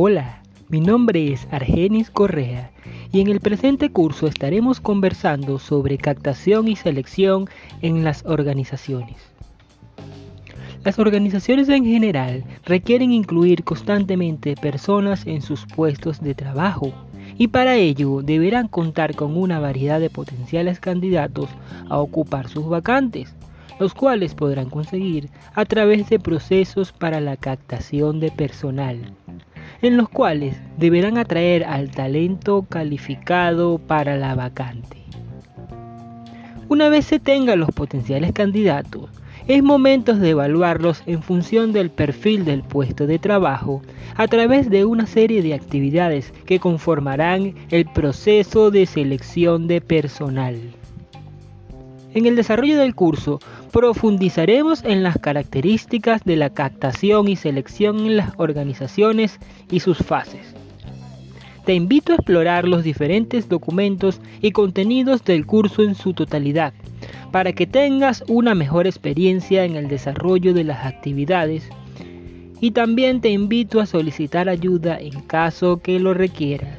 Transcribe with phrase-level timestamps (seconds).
[0.00, 2.70] Hola, mi nombre es Argenis Correa
[3.10, 7.48] y en el presente curso estaremos conversando sobre captación y selección
[7.82, 9.16] en las organizaciones.
[10.84, 16.92] Las organizaciones en general requieren incluir constantemente personas en sus puestos de trabajo
[17.36, 21.48] y para ello deberán contar con una variedad de potenciales candidatos
[21.88, 23.34] a ocupar sus vacantes,
[23.80, 29.12] los cuales podrán conseguir a través de procesos para la captación de personal
[29.82, 34.98] en los cuales deberán atraer al talento calificado para la vacante.
[36.68, 39.08] Una vez se tengan los potenciales candidatos,
[39.46, 43.80] es momento de evaluarlos en función del perfil del puesto de trabajo
[44.14, 50.58] a través de una serie de actividades que conformarán el proceso de selección de personal.
[52.14, 53.38] En el desarrollo del curso
[53.70, 59.38] profundizaremos en las características de la captación y selección en las organizaciones
[59.70, 60.54] y sus fases.
[61.66, 66.72] Te invito a explorar los diferentes documentos y contenidos del curso en su totalidad
[67.30, 71.68] para que tengas una mejor experiencia en el desarrollo de las actividades
[72.60, 76.77] y también te invito a solicitar ayuda en caso que lo requieras.